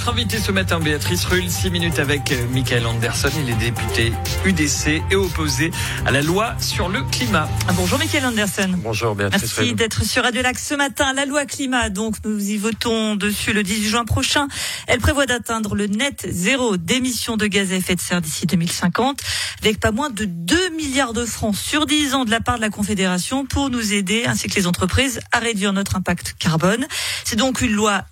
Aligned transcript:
Notre 0.00 0.12
invité 0.12 0.38
ce 0.38 0.50
matin, 0.50 0.80
Béatrice 0.80 1.26
Rull, 1.26 1.50
6 1.50 1.70
minutes 1.70 1.98
avec 1.98 2.32
euh, 2.32 2.46
Michael 2.54 2.86
Anderson. 2.86 3.28
Il 3.38 3.50
est 3.50 3.54
député 3.56 4.14
UDC 4.46 5.02
et 5.10 5.14
opposé 5.14 5.70
à 6.06 6.10
la 6.10 6.22
loi 6.22 6.54
sur 6.58 6.88
le 6.88 7.02
climat. 7.02 7.46
Ah, 7.68 7.74
bonjour 7.74 7.98
Michael 7.98 8.24
Anderson. 8.24 8.70
Bonjour 8.78 9.14
Béatrice 9.14 9.58
Merci 9.58 9.74
d'être 9.74 10.02
sur 10.02 10.22
Radio 10.22 10.40
Lac 10.40 10.58
ce 10.58 10.72
matin. 10.72 11.12
La 11.12 11.26
loi 11.26 11.44
climat, 11.44 11.90
donc 11.90 12.14
nous 12.24 12.48
y 12.48 12.56
votons 12.56 13.14
dessus 13.14 13.52
le 13.52 13.62
18 13.62 13.88
juin 13.90 14.04
prochain. 14.06 14.48
Elle 14.86 15.00
prévoit 15.00 15.26
d'atteindre 15.26 15.74
le 15.74 15.86
net 15.86 16.26
zéro 16.30 16.78
d'émissions 16.78 17.36
de 17.36 17.46
gaz 17.46 17.70
à 17.70 17.74
effet 17.74 17.94
de 17.94 18.00
serre 18.00 18.22
d'ici 18.22 18.46
2050, 18.46 19.20
avec 19.60 19.80
pas 19.80 19.92
moins 19.92 20.08
de 20.08 20.24
2 20.24 20.70
milliards 20.70 21.12
de 21.12 21.26
francs 21.26 21.54
sur 21.54 21.84
10 21.84 22.14
ans 22.14 22.24
de 22.24 22.30
la 22.30 22.40
part 22.40 22.56
de 22.56 22.62
la 22.62 22.70
Confédération 22.70 23.44
pour 23.44 23.68
nous 23.68 23.92
aider, 23.92 24.24
ainsi 24.24 24.48
que 24.48 24.54
les 24.54 24.66
entreprises, 24.66 25.20
à 25.30 25.40
réduire 25.40 25.74
notre 25.74 25.96
impact 25.96 26.36
carbone. 26.38 26.86
C'est 27.26 27.36
donc 27.36 27.60
une 27.60 27.72
loi 27.72 28.06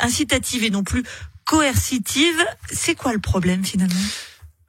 incitative 0.00 0.64
et 0.64 0.70
non 0.70 0.82
plus 0.82 1.04
coercitive. 1.44 2.44
C'est 2.70 2.94
quoi 2.94 3.12
le 3.12 3.20
problème 3.20 3.64
finalement? 3.64 3.94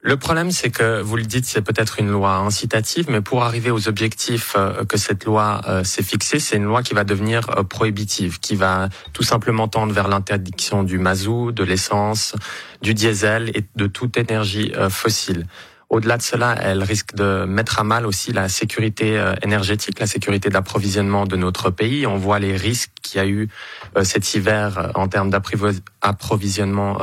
Le 0.00 0.16
problème, 0.16 0.52
c'est 0.52 0.70
que 0.70 1.00
vous 1.00 1.16
le 1.16 1.24
dites, 1.24 1.44
c'est 1.44 1.60
peut-être 1.60 1.98
une 1.98 2.08
loi 2.08 2.36
incitative, 2.36 3.06
mais 3.10 3.20
pour 3.20 3.42
arriver 3.42 3.72
aux 3.72 3.88
objectifs 3.88 4.54
euh, 4.56 4.84
que 4.84 4.96
cette 4.96 5.24
loi 5.24 5.60
euh, 5.66 5.82
s'est 5.82 6.04
fixée, 6.04 6.38
c'est 6.38 6.56
une 6.56 6.64
loi 6.64 6.84
qui 6.84 6.94
va 6.94 7.02
devenir 7.02 7.50
euh, 7.50 7.64
prohibitive, 7.64 8.38
qui 8.38 8.54
va 8.54 8.90
tout 9.12 9.24
simplement 9.24 9.66
tendre 9.66 9.92
vers 9.92 10.06
l'interdiction 10.06 10.84
du 10.84 10.98
mazout, 10.98 11.50
de 11.50 11.64
l'essence, 11.64 12.36
du 12.80 12.94
diesel 12.94 13.50
et 13.54 13.64
de 13.74 13.88
toute 13.88 14.16
énergie 14.16 14.72
fossile. 14.88 15.46
Au-delà 15.88 16.16
de 16.16 16.22
cela, 16.22 16.54
elle 16.60 16.84
risque 16.84 17.14
de 17.16 17.44
mettre 17.44 17.80
à 17.80 17.84
mal 17.84 18.06
aussi 18.06 18.32
la 18.32 18.48
sécurité 18.48 19.20
énergétique, 19.42 19.98
la 19.98 20.06
sécurité 20.06 20.48
d'approvisionnement 20.48 21.26
de 21.26 21.34
notre 21.34 21.70
pays. 21.70 22.06
On 22.06 22.18
voit 22.18 22.38
les 22.38 22.56
risques 22.56 22.92
qu'il 23.08 23.18
y 23.18 23.24
a 23.24 23.26
eu 23.26 23.48
euh, 23.96 24.04
cet 24.04 24.34
hiver 24.34 24.78
euh, 24.78 24.88
en 24.94 25.08
termes 25.08 25.30
d'approvisionnement 25.30 26.98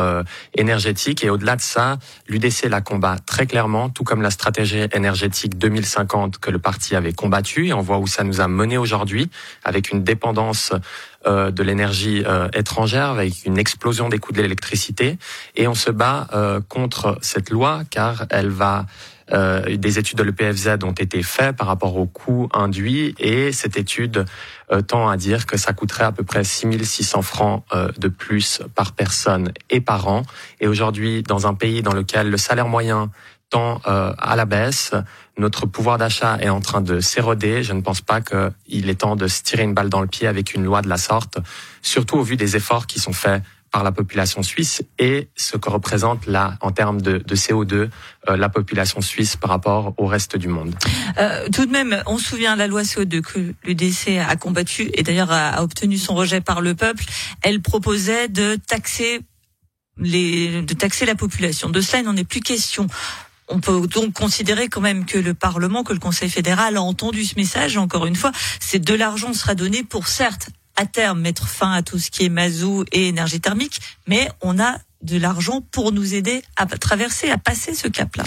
énergétique. 0.56 1.23
Et 1.23 1.30
au-delà 1.30 1.56
de 1.56 1.62
ça, 1.62 1.97
l'UDC 2.28 2.66
la 2.70 2.81
combat 2.81 3.17
très 3.25 3.45
clairement, 3.47 3.89
tout 3.89 4.03
comme 4.03 4.22
la 4.22 4.31
stratégie 4.31 4.86
énergétique 4.94 5.58
2050 5.58 6.39
que 6.39 6.52
le 6.52 6.59
parti 6.59 6.95
avait 6.95 7.14
combattu. 7.14 7.67
Et 7.67 7.73
on 7.73 7.81
voit 7.81 7.97
où 7.97 8.08
ça 8.08 8.23
nous 8.23 8.42
a 8.42 8.47
mené 8.47 8.78
aujourd'hui, 8.78 9.30
avec 9.64 9.92
une 9.92 10.03
dépendance 10.03 10.73
euh, 11.28 11.50
de 11.50 11.64
l'énergie 11.64 12.23
euh, 12.28 12.50
étrangère 12.53 13.09
avec 13.09 13.45
une 13.45 13.58
explosion 13.58 14.09
des 14.09 14.19
coûts 14.19 14.31
de 14.31 14.44
l'électricité 14.44 15.17
et 15.56 15.67
on 15.67 15.73
se 15.73 15.90
bat 15.90 16.28
euh, 16.34 16.62
contre 16.69 17.17
cette 17.22 17.50
loi 17.50 17.81
car 17.90 18.28
elle 18.30 18.50
va 18.50 18.86
des 19.31 20.00
études 20.00 20.18
de 20.18 20.23
l'EPFZ 20.23 20.78
ont 20.84 20.92
été 20.92 21.23
faites 21.23 21.56
par 21.56 21.68
rapport 21.68 21.95
aux 21.98 22.06
coûts 22.06 22.50
induits 22.54 23.16
et 23.18 23.52
cette 23.52 23.78
étude 23.78 24.26
tend 24.88 25.08
à 25.08 25.18
dire 25.18 25.45
que 25.45 25.58
ça 25.58 25.73
coûterait 25.73 26.04
à 26.04 26.12
peu 26.12 26.23
près 26.23 26.44
6600 26.44 27.22
francs 27.22 27.64
de 27.98 28.08
plus 28.08 28.62
par 28.76 28.92
personne 28.92 29.52
et 29.70 29.81
par 29.81 30.08
an. 30.08 30.23
Et 30.59 30.68
aujourd'hui, 30.68 31.23
dans 31.23 31.48
un 31.48 31.53
pays 31.53 31.81
dans 31.81 31.94
lequel 31.94 32.30
le 32.30 32.38
salaire 32.38 32.68
moyen 32.68 33.09
tend 33.50 33.80
à 33.86 34.36
la 34.36 34.46
baisse, 34.46 34.94
notre 35.38 35.66
pouvoir 35.66 35.98
d'achat 35.98 36.38
est 36.40 36.50
en 36.50 36.62
train 36.62 36.81
de 36.81 37.00
s'éroder. 37.00 37.64
Je 37.64 37.73
ne 37.73 37.81
pense 37.81 38.02
pas 38.02 38.22
qu'il 38.22 38.90
est 38.90 39.02
temps 39.02 39.16
de 39.16 39.28
se 39.28 39.44
tirer 39.44 39.64
une 39.64 39.73
balle 39.73 39.90
dans 39.90 40.02
le 40.02 40.08
pied 40.08 40.28
avec 40.28 40.53
une 40.53 40.64
loi 40.64 40.81
de 40.81 40.90
la 40.90 40.98
sorte, 40.98 41.38
surtout 41.81 42.18
au 42.18 42.23
vu 42.23 42.38
des 42.38 42.56
efforts 42.56 42.88
qui 42.88 43.00
sont 43.00 43.14
faits 43.14 43.44
par 43.76 43.84
la 43.84 43.92
population 43.92 44.42
suisse 44.42 44.84
et 45.00 45.28
ce 45.36 45.58
que 45.58 45.70
représente 45.70 46.28
là, 46.28 46.58
en 46.62 46.72
termes 46.72 47.02
de, 47.02 47.20
CO2, 47.36 47.73
euh, 48.30 48.38
la 48.38 48.48
population 48.48 49.02
suisse 49.02 49.36
par 49.36 49.50
rapport 49.50 49.94
au 49.98 50.06
reste 50.06 50.38
du 50.38 50.48
monde. 50.48 50.73
Euh, 51.18 51.50
tout 51.54 51.66
de 51.66 51.72
même, 51.72 52.02
on 52.06 52.18
se 52.18 52.23
souvient 52.23 52.56
la 52.56 52.68
loi 52.68 52.84
CO2 52.84 53.20
que 53.20 53.53
l'UDC 53.66 54.18
a 54.26 54.34
combattu 54.38 54.90
et 54.94 55.03
d'ailleurs 55.03 55.30
a, 55.30 55.62
obtenu 55.62 55.98
son 55.98 56.16
rejet 56.16 56.40
par 56.40 56.62
le 56.62 56.73
peuple. 56.73 57.03
Elle 57.42 57.62
proposait 57.62 58.30
de 58.30 58.56
taxer 58.56 59.20
les, 59.98 60.62
de 60.62 60.73
taxer 60.73 61.06
la 61.06 61.16
population. 61.16 61.68
De 61.68 61.81
cela, 61.81 62.00
il 62.00 62.06
n'en 62.06 62.16
est 62.16 62.23
plus 62.23 62.40
question. 62.40 62.88
On 63.50 63.59
peut 63.59 63.88
donc 63.88 64.14
considérer 64.14 64.69
quand 64.69 64.80
même 64.80 65.03
que 65.03 65.18
le 65.18 65.34
Parlement, 65.34 65.84
que 65.84 65.91
le 65.91 66.00
Conseil 66.00 66.30
fédéral 66.30 66.78
a 66.78 66.81
entendu 66.81 67.25
ce 67.25 67.35
message. 67.35 67.75
Encore 67.75 68.06
une 68.06 68.16
fois, 68.16 68.31
c'est 68.62 68.80
de 68.80 68.94
l'argent 68.94 69.34
sera 69.34 69.53
donné 69.53 69.84
pour 69.84 70.08
certes 70.08 70.47
à 70.75 70.86
terme 70.86 71.22
mettre 71.22 71.47
fin 71.47 71.72
à 71.72 71.81
tout 71.81 72.00
ce 72.00 72.12
qui 72.12 72.25
est 72.25 72.30
mazout 72.30 72.86
et 72.91 73.08
énergie 73.08 73.41
thermique, 73.41 73.80
mais 74.08 74.30
on 74.41 74.59
a 74.59 74.78
de 75.02 75.18
l'argent 75.18 75.62
pour 75.72 75.91
nous 75.91 76.16
aider 76.16 76.41
à 76.58 76.66
traverser, 76.66 77.30
à 77.30 77.38
passer 77.38 77.74
ce 77.74 77.88
cap-là. 77.88 78.24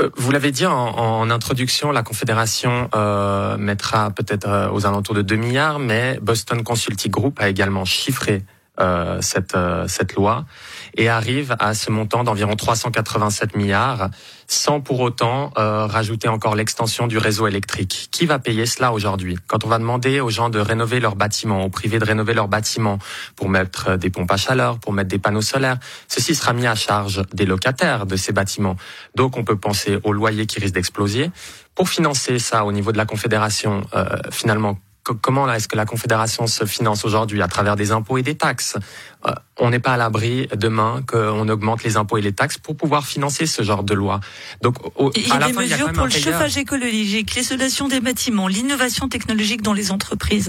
Euh, 0.00 0.10
vous 0.16 0.32
l'avez 0.32 0.50
dit 0.50 0.66
en, 0.66 1.30
introduction, 1.30 1.92
la 1.92 2.02
Confédération 2.02 2.88
euh, 2.94 3.56
mettra 3.56 4.10
peut-être 4.10 4.48
euh, 4.48 4.70
aux 4.70 4.86
alentours 4.86 5.14
de 5.14 5.22
2 5.22 5.36
milliards, 5.36 5.78
mais 5.78 6.18
Boston 6.20 6.64
Consulting 6.64 7.12
Group 7.12 7.38
a 7.40 7.48
également 7.48 7.84
chiffré 7.84 8.42
euh, 8.80 9.20
cette, 9.20 9.54
euh, 9.54 9.86
cette 9.86 10.14
loi 10.14 10.46
et 10.96 11.08
arrive 11.08 11.54
à 11.60 11.74
ce 11.74 11.92
montant 11.92 12.24
d'environ 12.24 12.56
387 12.56 13.54
milliards 13.54 14.10
sans 14.48 14.80
pour 14.80 14.98
autant 14.98 15.52
euh, 15.56 15.86
rajouter 15.86 16.26
encore 16.26 16.56
l'extension 16.56 17.06
du 17.06 17.16
réseau 17.16 17.46
électrique. 17.46 18.08
Qui 18.10 18.26
va 18.26 18.40
payer 18.40 18.66
cela 18.66 18.92
aujourd'hui? 18.92 19.38
Quand 19.46 19.64
on 19.64 19.68
va 19.68 19.78
demander 19.78 20.18
aux 20.18 20.30
gens 20.30 20.50
de 20.50 20.58
rénover 20.58 20.98
leurs 20.98 21.14
bâtiments, 21.14 21.64
aux 21.64 21.68
privés 21.68 22.00
de 22.00 22.04
rénover 22.04 22.34
leurs 22.34 22.48
bâtiments 22.48 22.98
pour 23.36 23.48
mettre 23.48 23.94
des 23.96 24.10
pompes 24.10 24.32
à 24.32 24.36
chaleur, 24.36 24.80
pour 24.80 24.92
mettre 24.92 25.08
des 25.08 25.20
panneaux 25.20 25.40
solaires, 25.40 25.78
ceci 26.08 26.34
sera 26.34 26.52
mis 26.52 26.66
à 26.66 26.74
charge 26.74 27.22
des 27.32 27.46
locataires 27.46 28.06
de 28.06 28.16
ces 28.16 28.32
bâtiments. 28.32 28.74
Donc 29.14 29.36
on 29.36 29.44
peut 29.44 29.56
penser 29.56 30.00
aux 30.02 30.12
loyers 30.12 30.46
qui 30.46 30.58
risquent 30.58 30.74
d'exploser. 30.74 31.30
Pour 31.76 31.88
financer 31.88 32.40
ça 32.40 32.64
au 32.64 32.72
niveau 32.72 32.90
de 32.90 32.98
la 32.98 33.06
Confédération, 33.06 33.84
finalement, 34.30 34.78
comment 35.12 35.52
est-ce 35.52 35.68
que 35.68 35.76
la 35.76 35.86
Confédération 35.86 36.46
se 36.46 36.64
finance 36.64 37.04
aujourd'hui? 37.04 37.42
À 37.42 37.48
travers 37.48 37.76
des 37.76 37.92
impôts 37.92 38.18
et 38.18 38.22
des 38.22 38.36
taxes 38.36 38.76
euh, 39.26 39.32
on 39.58 39.70
n'est 39.70 39.78
pas 39.78 39.92
à 39.92 39.96
l'abri 39.96 40.48
demain 40.56 41.02
qu'on 41.06 41.48
augmente 41.48 41.84
les 41.84 41.96
impôts 41.96 42.18
et 42.18 42.20
les 42.20 42.32
taxes 42.32 42.58
pour 42.58 42.76
pouvoir 42.76 43.06
financer 43.06 43.46
ce 43.46 43.62
genre 43.62 43.84
de 43.84 43.94
loi. 43.94 44.18
Donc, 44.62 44.76
il 45.14 45.28
y 45.28 45.30
a 45.30 45.38
des 45.38 45.52
mesures 45.52 45.92
pour 45.92 46.06
le 46.06 46.10
chauffage 46.10 46.56
écologique, 46.56 47.34
l'isolation 47.36 47.86
des 47.86 48.00
bâtiments, 48.00 48.48
l'innovation 48.48 49.08
technologique 49.08 49.62
dans 49.62 49.72
les 49.72 49.92
entreprises. 49.92 50.48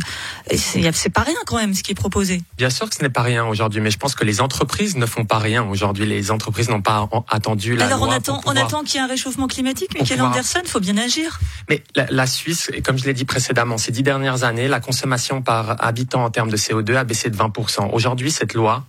C'est 0.52 1.10
pas 1.10 1.22
rien 1.22 1.38
quand 1.46 1.58
même 1.58 1.76
ce 1.76 1.84
qui 1.84 1.92
est 1.92 1.96
proposé. 1.96 2.42
Bien 2.58 2.72
sûr 2.72 2.90
que 2.90 2.96
ce 2.96 3.04
n'est 3.04 3.10
pas 3.10 3.22
rien 3.22 3.46
aujourd'hui, 3.46 3.80
mais 3.80 3.92
je 3.92 4.00
pense 4.00 4.16
que 4.16 4.26
les 4.26 4.42
entreprises 4.42 4.98
ne 4.98 5.06
font 5.06 5.26
pas 5.26 5.38
rien 5.38 5.64
aujourd'hui. 5.64 6.08
Les 6.08 6.32
entreprises 6.32 6.70
n'ont 6.70 6.82
pas 6.82 7.08
attendu 7.30 7.76
la 7.76 7.86
Alors 7.86 8.00
loi 8.00 8.08
on 8.08 8.12
attend, 8.12 8.42
on 8.46 8.56
attend 8.56 8.82
qu'il 8.82 8.96
y 8.96 8.98
ait 8.98 9.06
un 9.06 9.08
réchauffement 9.08 9.48
climatique, 9.48 9.94
Michael 9.94 10.18
pouvoir... 10.18 10.32
Anderson, 10.32 10.62
faut 10.66 10.80
bien 10.80 10.98
agir. 10.98 11.40
Mais 11.70 11.84
la, 11.96 12.08
la 12.10 12.26
Suisse, 12.26 12.72
comme 12.84 12.98
je 12.98 13.06
l'ai 13.06 13.14
dit 13.14 13.26
précédemment, 13.26 13.78
ces 13.78 13.92
dix 13.92 14.04
dernières 14.04 14.45
années, 14.46 14.68
la 14.68 14.80
consommation 14.80 15.42
par 15.42 15.84
habitant 15.84 16.24
en 16.24 16.30
termes 16.30 16.50
de 16.50 16.58
CO2 16.58 16.96
a 16.96 17.04
baissé 17.04 17.30
de 17.30 17.36
20%. 17.36 17.90
Aujourd'hui, 17.92 18.32
cette 18.32 18.54
loi 18.54 18.86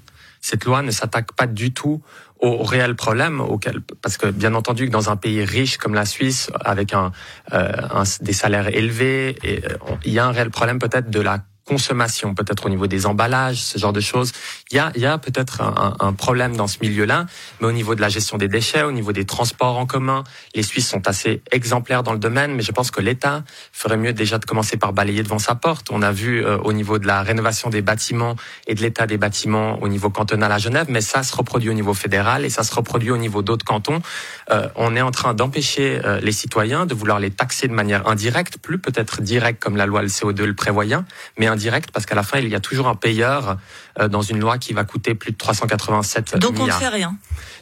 cette 0.46 0.64
loi 0.64 0.82
ne 0.82 0.92
s'attaque 0.92 1.32
pas 1.32 1.48
du 1.48 1.72
tout 1.72 2.02
au 2.38 2.62
réel 2.62 2.94
problème 2.94 3.40
auquel 3.40 3.80
parce 4.02 4.16
que 4.16 4.26
bien 4.28 4.54
entendu 4.54 4.86
que 4.86 4.92
dans 4.92 5.10
un 5.10 5.16
pays 5.16 5.44
riche 5.44 5.76
comme 5.78 5.94
la 5.94 6.04
Suisse 6.04 6.50
avec 6.64 6.92
un, 6.92 7.10
euh, 7.52 8.04
des 8.20 8.32
salaires 8.32 8.68
élevés 8.68 9.36
et, 9.42 9.64
euh, 9.64 9.76
il 10.04 10.12
y 10.12 10.18
a 10.18 10.26
un 10.26 10.30
réel 10.30 10.50
problème 10.50 10.78
peut-être 10.78 11.10
de 11.10 11.20
la 11.20 11.40
consommation, 11.66 12.34
peut-être 12.34 12.66
au 12.66 12.68
niveau 12.68 12.86
des 12.86 13.06
emballages, 13.06 13.60
ce 13.60 13.78
genre 13.78 13.92
de 13.92 14.00
choses. 14.00 14.32
Il 14.70 14.76
y 14.76 14.78
a, 14.78 14.92
il 14.94 15.02
y 15.02 15.06
a 15.06 15.18
peut-être 15.18 15.60
un, 15.60 15.94
un, 16.00 16.12
problème 16.12 16.56
dans 16.56 16.66
ce 16.66 16.78
milieu-là, 16.80 17.26
mais 17.60 17.66
au 17.66 17.72
niveau 17.72 17.94
de 17.94 18.00
la 18.00 18.08
gestion 18.08 18.38
des 18.38 18.48
déchets, 18.48 18.82
au 18.82 18.92
niveau 18.92 19.12
des 19.12 19.26
transports 19.26 19.76
en 19.76 19.86
commun, 19.86 20.24
les 20.54 20.62
Suisses 20.62 20.88
sont 20.88 21.06
assez 21.08 21.42
exemplaires 21.50 22.02
dans 22.02 22.12
le 22.12 22.18
domaine, 22.18 22.54
mais 22.54 22.62
je 22.62 22.72
pense 22.72 22.90
que 22.90 23.00
l'État 23.00 23.42
ferait 23.72 23.96
mieux 23.96 24.12
déjà 24.12 24.38
de 24.38 24.44
commencer 24.44 24.76
par 24.76 24.92
balayer 24.92 25.22
devant 25.22 25.38
sa 25.38 25.54
porte. 25.54 25.88
On 25.90 26.02
a 26.02 26.12
vu 26.12 26.44
euh, 26.44 26.58
au 26.58 26.72
niveau 26.72 26.98
de 26.98 27.06
la 27.06 27.22
rénovation 27.22 27.68
des 27.68 27.82
bâtiments 27.82 28.36
et 28.66 28.74
de 28.74 28.80
l'état 28.80 29.06
des 29.06 29.18
bâtiments 29.18 29.82
au 29.82 29.88
niveau 29.88 30.08
cantonal 30.08 30.50
à 30.52 30.58
Genève, 30.58 30.86
mais 30.88 31.00
ça 31.00 31.22
se 31.22 31.34
reproduit 31.34 31.70
au 31.70 31.74
niveau 31.74 31.94
fédéral 31.94 32.44
et 32.44 32.50
ça 32.50 32.62
se 32.62 32.74
reproduit 32.74 33.10
au 33.10 33.16
niveau 33.16 33.42
d'autres 33.42 33.64
cantons. 33.64 34.00
Euh, 34.50 34.68
on 34.76 34.94
est 34.94 35.02
en 35.02 35.10
train 35.10 35.34
d'empêcher 35.34 36.00
euh, 36.04 36.20
les 36.20 36.32
citoyens 36.32 36.86
de 36.86 36.94
vouloir 36.94 37.18
les 37.18 37.30
taxer 37.30 37.68
de 37.68 37.72
manière 37.72 38.06
indirecte, 38.08 38.58
plus 38.58 38.78
peut-être 38.78 39.20
directe 39.20 39.62
comme 39.62 39.76
la 39.76 39.86
loi 39.86 40.02
le 40.02 40.08
CO2 40.08 40.44
le 40.44 40.54
prévoyait, 40.54 40.96
mais 41.38 41.48
direct 41.56 41.90
parce 41.90 42.06
qu'à 42.06 42.14
la 42.14 42.22
fin, 42.22 42.38
il 42.38 42.48
y 42.48 42.54
a 42.54 42.60
toujours 42.60 42.88
un 42.88 42.94
payeur 42.94 43.56
euh, 43.98 44.08
dans 44.08 44.22
une 44.22 44.38
loi 44.38 44.58
qui 44.58 44.72
va 44.72 44.84
coûter 44.84 45.14
plus 45.14 45.32
de 45.32 45.36
387 45.36 46.38
Donc 46.38 46.52
milliards. 46.52 46.52
Donc 46.52 46.60
on 46.60 46.66
ne 46.66 46.72
fait 46.72 46.88
rien. 46.88 47.16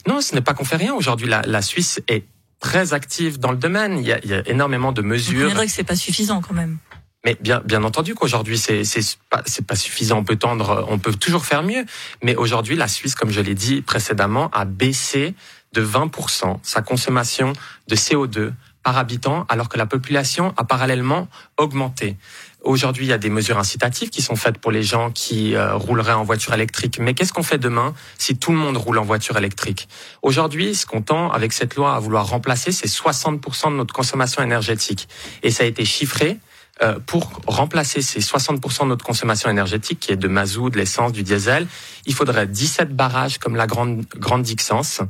Non, 0.07 0.21
ce 0.21 0.35
n'est 0.35 0.41
pas 0.41 0.55
qu'on 0.55 0.65
fait 0.65 0.77
rien. 0.77 0.95
Aujourd'hui, 0.95 1.27
la, 1.27 1.43
la 1.43 1.63
Suisse 1.63 2.01
est 2.09 2.25
très 2.61 2.95
active 2.95 3.39
dans 3.39 3.51
le 3.51 3.57
domaine. 3.57 3.99
Il 3.99 4.07
y 4.07 4.13
a, 4.13 4.19
il 4.25 4.31
y 4.31 4.35
a 4.35 4.43
énormément 4.49 4.93
de 4.93 5.03
mesures. 5.03 5.53
On 5.55 5.61
que 5.61 5.69
c'est 5.69 5.85
pas 5.85 5.97
suffisant 5.97 6.41
quand 6.41 6.55
même. 6.55 6.79
Mais 7.25 7.37
bien, 7.41 7.63
bien 7.65 7.83
entendu 7.85 8.15
qu'aujourd'hui 8.15 8.59
c'est 8.59 8.85
c'est 8.85 9.01
pas 9.31 9.43
c'est 9.47 9.67
pas 9.67 9.77
suffisant. 9.77 10.19
On 10.19 10.25
peut 10.25 10.37
tendre, 10.37 10.87
on 10.91 10.99
peut 10.99 11.15
toujours 11.15 11.47
faire 11.47 11.63
mieux. 11.63 11.85
Mais 12.23 12.37
aujourd'hui, 12.37 12.77
la 12.77 12.89
Suisse, 12.89 13.15
comme 13.15 13.31
je 13.31 13.41
l'ai 13.41 13.55
dit 13.55 13.81
précédemment, 13.81 14.51
a 14.53 14.67
baissé 14.67 15.35
de 15.73 15.85
20% 15.85 16.59
sa 16.63 16.83
consommation 16.83 17.53
de 17.89 17.97
CO2 17.97 18.53
par 18.83 18.99
habitant, 18.99 19.47
alors 19.49 19.71
que 19.71 19.79
la 19.79 19.87
population 19.87 20.53
a 20.59 20.65
parallèlement 20.65 21.29
augmenté. 21.57 22.17
Aujourd'hui, 22.65 23.05
il 23.05 23.11
y 23.11 23.13
a 23.13 23.19
des 23.19 23.29
mesures 23.29 23.59
incitatives 23.59 24.09
qui 24.09 24.23
sont 24.23 24.37
faites 24.37 24.57
pour 24.57 24.73
les 24.73 24.83
gens 24.83 25.11
qui 25.11 25.55
euh, 25.55 25.75
rouleraient 25.75 26.15
en 26.15 26.25
voiture 26.25 26.55
électrique. 26.55 26.99
Mais 26.99 27.13
qu'est-ce 27.13 27.33
qu'on 27.33 27.43
fait 27.43 27.59
demain 27.59 27.93
si 28.17 28.39
tout 28.39 28.53
le 28.53 28.57
monde 28.57 28.79
roule 28.79 28.99
en 28.99 29.05
voiture 29.05 29.37
électrique? 29.37 29.87
Aujourd'hui, 30.23 30.75
ce 30.75 30.87
qu'on 30.87 31.03
tend 31.03 31.31
avec 31.31 31.53
cette 31.53 31.77
loi 31.77 31.95
à 31.95 31.99
vouloir 31.99 32.27
remplacer, 32.27 32.73
c'est 32.73 32.89
60% 32.89 33.71
de 33.71 33.77
notre 33.77 33.93
consommation 33.93 34.43
énergétique. 34.43 35.09
Et 35.43 35.51
ça 35.51 35.65
a 35.65 35.67
été 35.67 35.85
chiffré 35.85 36.39
euh, 36.83 36.99
pour 37.07 37.43
remplacer 37.47 38.01
ces 38.01 38.21
60% 38.21 38.85
de 38.85 38.89
notre 38.89 39.05
consommation 39.05 39.51
énergétique, 39.51 40.01
qui 40.01 40.13
est 40.13 40.17
de 40.17 40.27
mazout, 40.27 40.71
de 40.71 40.79
l'essence, 40.79 41.13
du 41.13 41.23
diesel, 41.23 41.67
il 42.07 42.15
faudrait 42.15 42.47
17 42.47 42.97
barrages 42.97 43.39
comme 43.39 43.57
la 43.57 43.67
Grande, 43.67 44.05
grande 44.17 44.43
Dixence, 44.43 45.03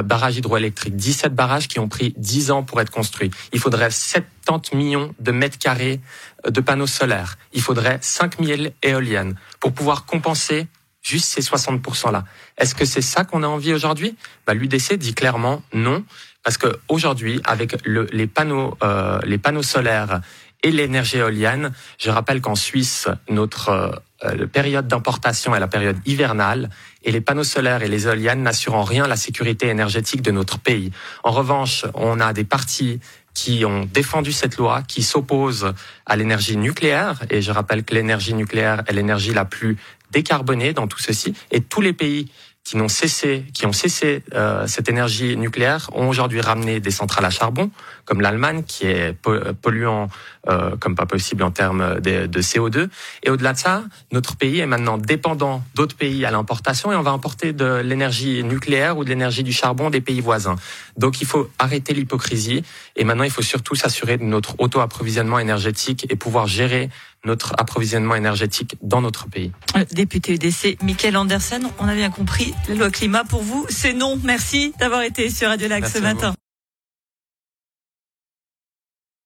barrages 0.00 0.38
hydroélectriques, 0.38 0.96
17 0.96 1.34
barrages 1.34 1.68
qui 1.68 1.78
ont 1.78 1.88
pris 1.88 2.14
10 2.16 2.50
ans 2.50 2.62
pour 2.62 2.80
être 2.80 2.90
construits. 2.90 3.30
Il 3.52 3.60
faudrait 3.60 3.90
70 3.90 4.74
millions 4.74 5.14
de 5.20 5.32
mètres 5.32 5.58
carrés 5.58 6.00
euh, 6.46 6.50
de 6.50 6.60
panneaux 6.62 6.86
solaires. 6.86 7.36
Il 7.52 7.60
faudrait 7.60 7.98
5000 8.00 8.72
éoliennes 8.82 9.34
pour 9.60 9.72
pouvoir 9.72 10.06
compenser 10.06 10.66
juste 11.02 11.26
ces 11.26 11.42
60%-là. 11.42 12.24
Est-ce 12.56 12.74
que 12.74 12.84
c'est 12.84 13.02
ça 13.02 13.24
qu'on 13.24 13.42
a 13.42 13.46
envie 13.46 13.74
aujourd'hui? 13.74 14.16
Bah, 14.46 14.54
L'UDC 14.54 14.94
dit 14.94 15.14
clairement 15.14 15.62
non, 15.74 16.04
parce 16.42 16.56
que 16.56 16.78
aujourd'hui, 16.88 17.40
avec 17.44 17.76
le, 17.84 18.06
les 18.12 18.26
panneaux, 18.26 18.76
euh, 18.82 19.20
les 19.24 19.38
panneaux 19.38 19.62
solaires 19.62 20.20
et 20.62 20.70
l'énergie 20.70 21.18
éolienne, 21.18 21.72
je 21.98 22.10
rappelle 22.10 22.40
qu'en 22.40 22.54
Suisse, 22.54 23.08
notre 23.28 24.00
euh, 24.24 24.46
période 24.46 24.86
d'importation 24.86 25.54
est 25.54 25.60
la 25.60 25.68
période 25.68 25.96
hivernale 26.06 26.70
et 27.04 27.12
les 27.12 27.20
panneaux 27.20 27.44
solaires 27.44 27.82
et 27.82 27.88
les 27.88 28.06
éoliennes 28.06 28.42
n'assurent 28.42 28.74
en 28.74 28.84
rien 28.84 29.06
la 29.06 29.16
sécurité 29.16 29.68
énergétique 29.68 30.22
de 30.22 30.30
notre 30.30 30.58
pays. 30.58 30.92
En 31.24 31.30
revanche, 31.30 31.84
on 31.94 32.20
a 32.20 32.32
des 32.32 32.44
partis 32.44 33.00
qui 33.34 33.64
ont 33.64 33.84
défendu 33.84 34.32
cette 34.32 34.56
loi, 34.56 34.82
qui 34.82 35.02
s'opposent 35.02 35.72
à 36.06 36.16
l'énergie 36.16 36.56
nucléaire. 36.56 37.22
Et 37.30 37.40
je 37.40 37.50
rappelle 37.50 37.84
que 37.84 37.94
l'énergie 37.94 38.34
nucléaire 38.34 38.82
est 38.86 38.92
l'énergie 38.92 39.32
la 39.32 39.44
plus 39.44 39.76
décarbonée 40.10 40.72
dans 40.74 40.86
tout 40.86 40.98
ceci. 40.98 41.34
Et 41.50 41.60
tous 41.60 41.80
les 41.80 41.94
pays 41.94 42.30
qui 42.64 42.76
n'ont 42.76 42.88
cessé, 42.88 43.44
qui 43.52 43.66
ont 43.66 43.72
cessé 43.72 44.22
euh, 44.34 44.66
cette 44.66 44.88
énergie 44.88 45.36
nucléaire 45.36 45.90
ont 45.94 46.08
aujourd'hui 46.08 46.40
ramené 46.40 46.78
des 46.78 46.92
centrales 46.92 47.24
à 47.24 47.30
charbon, 47.30 47.70
comme 48.04 48.20
l'Allemagne, 48.20 48.62
qui 48.62 48.86
est 48.86 49.14
polluant 49.60 50.08
euh, 50.48 50.76
comme 50.76 50.94
pas 50.94 51.06
possible 51.06 51.42
en 51.42 51.50
termes 51.50 52.00
de, 52.00 52.26
de 52.26 52.42
CO2. 52.42 52.88
Et 53.24 53.30
au-delà 53.30 53.52
de 53.52 53.58
ça, 53.58 53.84
notre 54.12 54.36
pays 54.36 54.60
est 54.60 54.66
maintenant 54.66 54.96
dépendant 54.96 55.62
d'autres 55.74 55.96
pays 55.96 56.24
à 56.24 56.30
l'importation 56.30 56.92
et 56.92 56.96
on 56.96 57.02
va 57.02 57.10
importer 57.10 57.52
de 57.52 57.80
l'énergie 57.80 58.42
nucléaire 58.44 58.96
ou 58.96 59.04
de 59.04 59.08
l'énergie 59.08 59.42
du 59.42 59.52
charbon 59.52 59.90
des 59.90 60.00
pays 60.00 60.20
voisins. 60.20 60.56
Donc 60.96 61.20
il 61.20 61.26
faut 61.26 61.50
arrêter 61.58 61.94
l'hypocrisie 61.94 62.62
et 62.96 63.04
maintenant 63.04 63.24
il 63.24 63.30
faut 63.30 63.42
surtout 63.42 63.74
s'assurer 63.74 64.18
de 64.18 64.24
notre 64.24 64.54
auto-approvisionnement 64.58 65.38
énergétique 65.38 66.06
et 66.10 66.16
pouvoir 66.16 66.46
gérer 66.46 66.90
notre 67.24 67.54
approvisionnement 67.58 68.14
énergétique 68.14 68.76
dans 68.82 69.00
notre 69.00 69.28
pays. 69.28 69.52
Euh, 69.76 69.84
député 69.92 70.34
UDC, 70.34 70.78
Michael 70.82 71.16
Anderson, 71.16 71.62
on 71.78 71.88
a 71.88 71.94
bien 71.94 72.10
compris, 72.10 72.52
la 72.68 72.74
loi 72.74 72.90
climat 72.90 73.24
pour 73.24 73.42
vous, 73.42 73.66
c'est 73.68 73.92
non. 73.92 74.18
Merci 74.24 74.72
d'avoir 74.78 75.02
été 75.02 75.30
sur 75.30 75.48
Radio 75.48 75.68
Lac 75.68 75.86
ce 75.86 75.98
matin. 75.98 76.34